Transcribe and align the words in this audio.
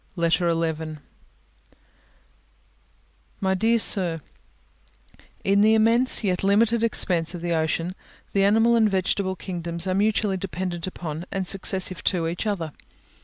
LETTER 0.15 0.49
XI 0.51 0.97
My 3.39 3.53
dear 3.53 3.77
Sir, 3.77 4.21
In 5.43 5.61
the 5.61 5.75
immense, 5.75 6.23
yet 6.23 6.43
limited 6.43 6.83
expanse 6.83 7.35
of 7.35 7.43
the 7.43 7.53
ocean, 7.53 7.93
the 8.33 8.43
animal 8.43 8.75
and 8.75 8.89
vegetable 8.89 9.35
kingdoms 9.35 9.85
are 9.85 9.93
mutually 9.93 10.37
dependent 10.37 10.87
upon, 10.87 11.27
and 11.31 11.47
successive 11.47 12.03
to 12.05 12.25
each 12.27 12.47
other. 12.47 12.71